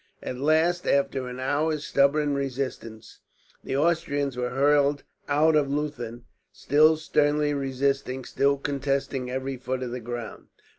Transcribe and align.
At 0.23 0.37
last, 0.39 0.87
after 0.87 1.27
an 1.27 1.39
hour's 1.39 1.85
stubborn 1.85 2.33
resistance, 2.33 3.19
the 3.63 3.77
Austrians 3.77 4.35
were 4.35 4.49
hurled 4.49 5.03
out 5.27 5.55
of 5.55 5.69
Leuthen, 5.69 6.23
still 6.51 6.97
sternly 6.97 7.53
resisting, 7.53 8.25
still 8.25 8.57
contesting 8.57 9.29
every 9.29 9.57
foot 9.57 9.83
of 9.83 9.91
the 9.91 9.99
ground. 9.99 10.47